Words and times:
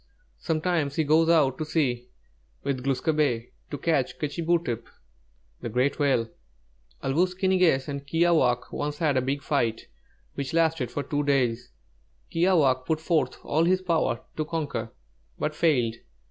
Sometimes 0.39 0.95
he 0.95 1.03
goes 1.03 1.29
out 1.29 1.59
to 1.59 1.63
sea 1.65 2.07
with 2.63 2.83
Glūs 2.83 3.03
kābé, 3.03 3.51
to 3.69 3.77
catch 3.77 4.17
'K'chī 4.17 4.43
būtep,' 4.43 4.87
the 5.61 5.69
Great 5.69 5.99
Whale. 5.99 6.25
"'Āl 7.03 7.13
wūs 7.13 7.37
ki 7.37 7.47
ni 7.47 7.59
gess 7.59 7.87
and 7.87 8.07
'Kiāwāhq' 8.07 8.71
once 8.71 8.97
had 8.97 9.15
a 9.15 9.21
big 9.21 9.43
fight, 9.43 9.85
which 10.33 10.55
lasted 10.55 10.89
for 10.89 11.03
two 11.03 11.21
days. 11.21 11.69
Kiāwāhq' 12.33 12.87
put 12.87 12.99
forth 12.99 13.37
all 13.43 13.65
his 13.65 13.83
power 13.83 14.21
to 14.37 14.43
conquer, 14.43 14.91
but 15.37 15.53
failed. 15.53 15.93